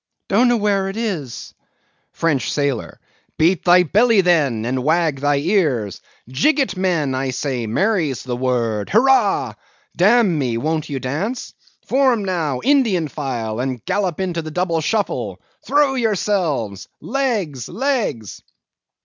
[0.29, 1.53] _)Don't know where it is.
[2.11, 2.99] FRENCH SAILOR.
[3.37, 6.01] Beat thy belly, then, and wag thy ears.
[6.27, 9.53] Jig it, men, I say; merry's the word; hurrah!
[9.95, 11.53] Damn me, won't you dance?
[11.85, 15.39] Form, now, Indian file, and gallop into the double shuffle?
[15.67, 16.87] Throw yourselves!
[16.99, 17.69] Legs!
[17.69, 18.41] legs!